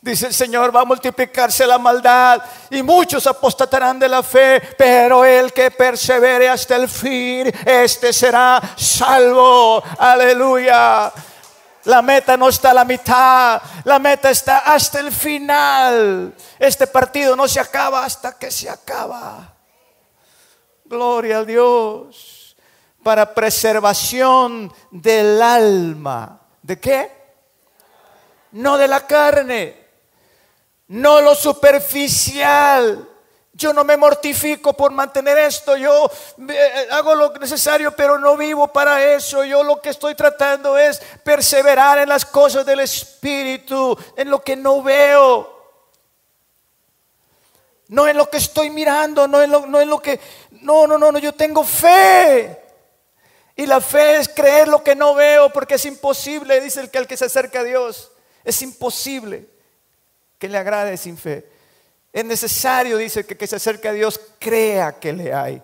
[0.00, 2.40] Dice el Señor, va a multiplicarse la maldad
[2.70, 8.60] y muchos apostatarán de la fe, pero el que persevere hasta el fin, este será
[8.76, 9.82] salvo.
[9.98, 11.10] Aleluya.
[11.84, 16.34] La meta no está a la mitad, la meta está hasta el final.
[16.58, 19.54] Este partido no se acaba hasta que se acaba.
[20.84, 22.33] Gloria a Dios.
[23.04, 26.40] Para preservación del alma.
[26.60, 27.12] ¿De qué?
[28.50, 29.84] No de la carne
[30.88, 33.08] no lo superficial.
[33.52, 36.10] Yo no me mortifico por mantener esto, yo
[36.48, 39.44] eh, hago lo necesario, pero no vivo para eso.
[39.44, 44.56] Yo lo que estoy tratando es perseverar en las cosas del Espíritu, en lo que
[44.56, 45.52] no veo.
[47.88, 50.18] No en lo que estoy mirando, no en lo, no en lo que...
[50.62, 52.63] No, no, no, no, yo tengo fe.
[53.56, 56.98] Y la fe es creer lo que no veo, porque es imposible, dice el que
[56.98, 58.10] al que se acerca a Dios.
[58.42, 59.46] Es imposible
[60.38, 61.48] que le agrade sin fe.
[62.12, 65.62] Es necesario, dice, que, que se acerque a Dios crea que le hay.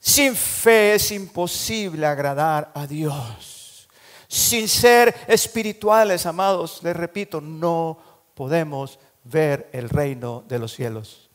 [0.00, 3.88] Sin fe es imposible agradar a Dios.
[4.28, 7.98] Sin ser espirituales, amados, les repito, no
[8.34, 11.28] podemos ver el reino de los cielos.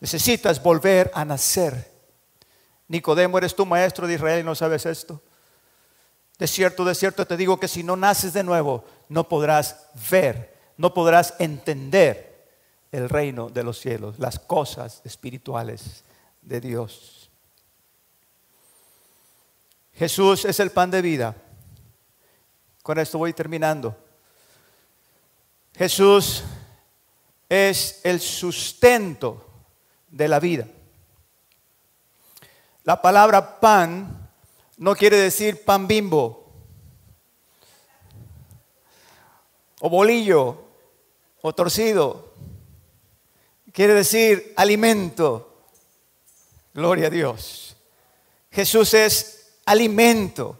[0.00, 1.91] Necesitas volver a nacer.
[2.92, 5.18] Nicodemo, eres tu maestro de Israel y no sabes esto.
[6.38, 10.54] De cierto, de cierto te digo que si no naces de nuevo, no podrás ver,
[10.76, 12.50] no podrás entender
[12.92, 16.04] el reino de los cielos, las cosas espirituales
[16.42, 17.30] de Dios.
[19.94, 21.34] Jesús es el pan de vida.
[22.82, 23.96] Con esto voy terminando.
[25.74, 26.44] Jesús
[27.48, 29.46] es el sustento
[30.10, 30.66] de la vida.
[32.84, 34.30] La palabra pan
[34.78, 36.42] no quiere decir pan bimbo
[39.80, 40.64] o bolillo
[41.42, 42.32] o torcido.
[43.72, 45.66] Quiere decir alimento.
[46.72, 47.76] Gloria a Dios.
[48.50, 50.58] Jesús es alimento.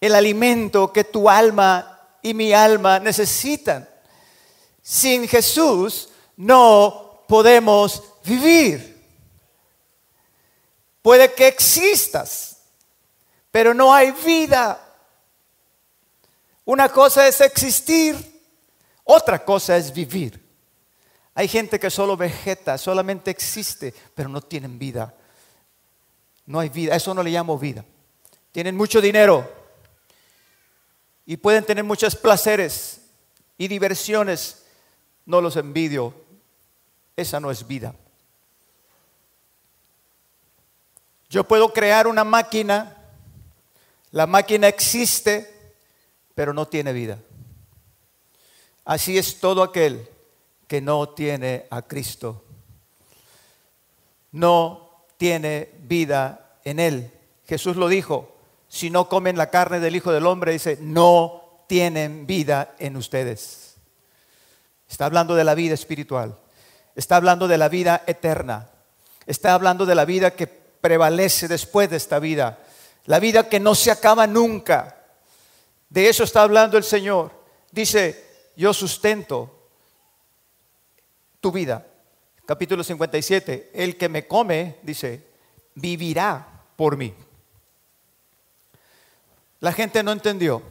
[0.00, 3.88] El alimento que tu alma y mi alma necesitan.
[4.80, 8.93] Sin Jesús no podemos vivir.
[11.04, 12.62] Puede que existas,
[13.50, 14.80] pero no hay vida.
[16.64, 18.16] Una cosa es existir,
[19.04, 20.42] otra cosa es vivir.
[21.34, 25.14] Hay gente que solo vegeta, solamente existe, pero no tienen vida.
[26.46, 27.84] No hay vida, eso no le llamo vida.
[28.50, 29.46] Tienen mucho dinero
[31.26, 33.02] y pueden tener muchos placeres
[33.58, 34.64] y diversiones.
[35.26, 36.14] No los envidio.
[37.14, 37.94] Esa no es vida.
[41.34, 42.94] Yo puedo crear una máquina
[44.14, 45.52] la máquina existe,
[46.36, 47.18] pero no tiene vida.
[48.84, 50.08] Así es todo aquel
[50.68, 52.44] que no tiene a Cristo.
[54.30, 57.10] No tiene vida en él.
[57.44, 58.36] Jesús lo dijo,
[58.68, 63.74] si no comen la carne del Hijo del Hombre, dice, no tienen vida en ustedes.
[64.88, 66.38] Está hablando de la vida espiritual.
[66.94, 68.70] Está hablando de la vida eterna.
[69.26, 72.58] Está hablando de la vida que prevalece después de esta vida.
[73.06, 75.02] La vida que no se acaba nunca.
[75.88, 77.32] De eso está hablando el Señor.
[77.70, 79.70] Dice, yo sustento
[81.40, 81.86] tu vida.
[82.44, 83.70] Capítulo 57.
[83.72, 85.26] El que me come, dice,
[85.74, 87.14] vivirá por mí.
[89.60, 90.62] La gente no entendió.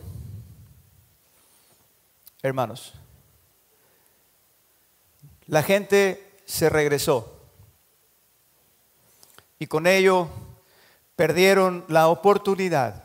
[2.44, 2.94] Hermanos,
[5.48, 7.33] la gente se regresó
[9.60, 10.28] y con ello
[11.16, 13.04] perdieron la oportunidad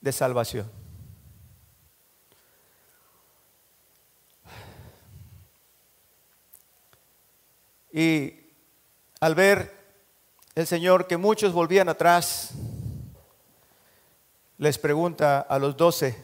[0.00, 0.70] de salvación.
[7.92, 8.34] Y
[9.20, 9.82] al ver
[10.54, 12.50] el Señor que muchos volvían atrás,
[14.58, 16.16] les pregunta a los doce,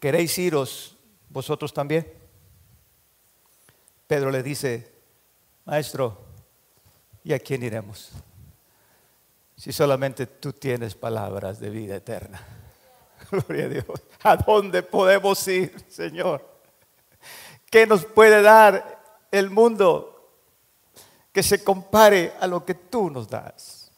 [0.00, 0.96] ¿queréis iros
[1.28, 2.06] vosotros también?
[4.06, 4.92] Pedro le dice,
[5.64, 6.31] maestro,
[7.24, 8.10] ¿y a quién iremos?
[9.56, 12.44] Si solamente tú tienes palabras de vida eterna.
[13.30, 14.02] Gloria a Dios.
[14.22, 16.44] ¿A dónde podemos ir, Señor?
[17.70, 20.30] ¿Qué nos puede dar el mundo
[21.32, 23.90] que se compare a lo que tú nos das?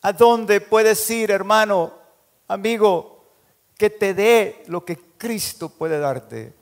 [0.00, 1.92] ¿A dónde puedes ir, hermano,
[2.46, 3.24] amigo,
[3.76, 6.57] que te dé lo que Cristo puede darte?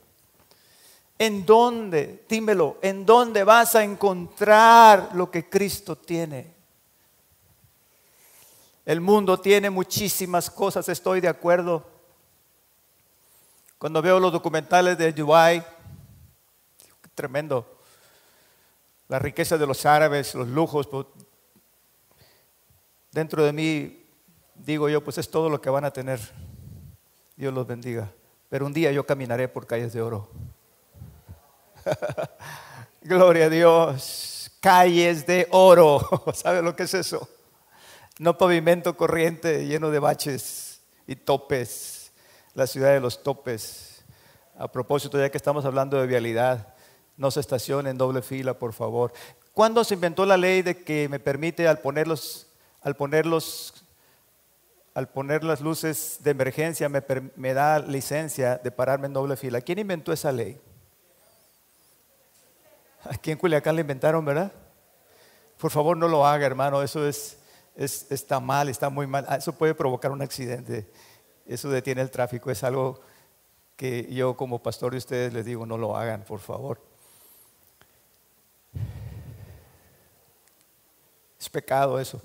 [1.19, 6.53] ¿En dónde, dímelo, en dónde vas a encontrar lo que Cristo tiene?
[8.85, 11.85] El mundo tiene muchísimas cosas, estoy de acuerdo.
[13.77, 15.65] Cuando veo los documentales de Dubai,
[17.17, 17.79] tremendo.
[19.07, 20.87] La riqueza de los árabes, los lujos.
[20.87, 21.07] Pues,
[23.11, 24.05] dentro de mí,
[24.53, 26.19] digo yo, pues es todo lo que van a tener.
[27.35, 28.11] Dios los bendiga.
[28.49, 30.29] Pero un día yo caminaré por calles de oro.
[33.01, 34.51] Gloria a Dios.
[34.59, 36.01] Calles de oro.
[36.33, 37.27] ¿Sabe lo que es eso?
[38.19, 42.11] No pavimento corriente lleno de baches y topes.
[42.53, 44.03] La ciudad de los topes.
[44.57, 46.73] A propósito, ya que estamos hablando de vialidad,
[47.15, 49.13] no se estacione en doble fila, por favor.
[49.53, 52.47] ¿Cuándo se inventó la ley de que me permite al ponerlos,
[52.81, 53.85] al ponerlos,
[54.95, 57.03] al poner las luces de emergencia me,
[57.35, 59.61] me da licencia de pararme en doble fila?
[59.61, 60.59] ¿Quién inventó esa ley?
[63.09, 64.51] Aquí en Culiacán le inventaron, ¿verdad?
[65.57, 66.83] Por favor, no lo haga, hermano.
[66.83, 67.39] Eso es,
[67.75, 69.25] está mal, está muy mal.
[69.27, 70.87] Ah, eso puede provocar un accidente.
[71.45, 72.51] Eso detiene el tráfico.
[72.51, 72.99] Es algo
[73.75, 76.81] que yo como pastor de ustedes les digo, no lo hagan, por favor.
[81.39, 82.21] Es pecado eso.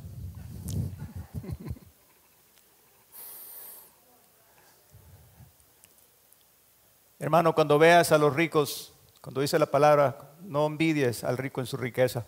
[7.19, 11.67] Hermano, cuando veas a los ricos, cuando dice la palabra, no envidies al rico en
[11.67, 12.27] su riqueza.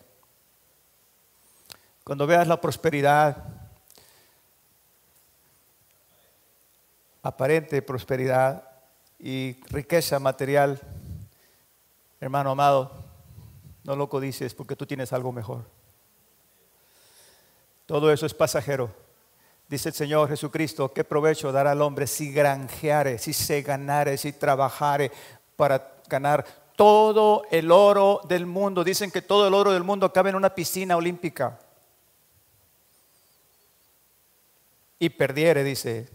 [2.04, 3.36] Cuando veas la prosperidad,
[7.22, 8.66] aparente prosperidad
[9.18, 10.80] y riqueza material,
[12.18, 13.04] hermano amado,
[13.84, 15.66] no lo codices porque tú tienes algo mejor.
[17.84, 18.90] Todo eso es pasajero.
[19.68, 24.32] Dice el Señor Jesucristo, ¿qué provecho dará al hombre si granjeare, si se ganare, si
[24.32, 25.12] trabajare
[25.56, 28.84] para ganar todo el oro del mundo.
[28.84, 31.58] Dicen que todo el oro del mundo cabe en una piscina olímpica.
[34.98, 36.08] Y perdiere, dice,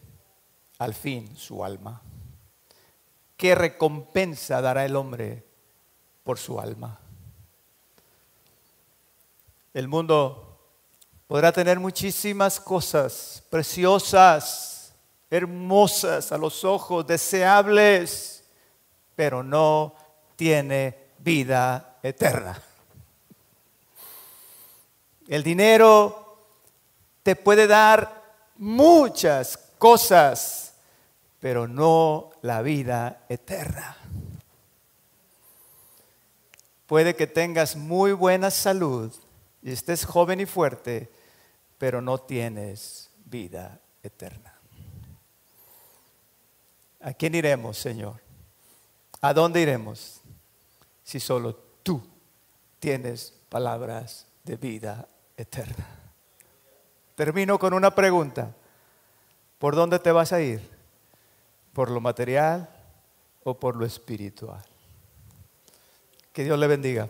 [0.79, 2.01] al fin su alma.
[3.37, 5.45] ¿Qué recompensa dará el hombre
[6.23, 6.99] por su alma?
[9.73, 10.57] El mundo
[11.27, 14.93] podrá tener muchísimas cosas preciosas,
[15.29, 18.43] hermosas a los ojos, deseables,
[19.15, 19.93] pero no
[20.39, 22.63] tiene vida eterna.
[25.27, 26.37] El dinero
[27.23, 28.23] te puede dar
[28.55, 30.75] muchas cosas,
[31.41, 33.97] pero no la vida eterna.
[36.87, 39.13] Puede que tengas muy buena salud
[39.61, 41.11] y estés joven y fuerte,
[41.77, 44.57] pero no tienes vida eterna.
[47.01, 48.21] ¿A quién iremos, Señor?
[49.19, 50.18] ¿A dónde iremos?
[51.09, 51.99] Si solo tú
[52.79, 55.87] tienes palabras de vida eterna.
[57.15, 58.53] Termino con una pregunta.
[59.57, 60.61] ¿Por dónde te vas a ir?
[61.73, 62.69] ¿Por lo material
[63.43, 64.63] o por lo espiritual?
[66.31, 67.09] Que Dios le bendiga.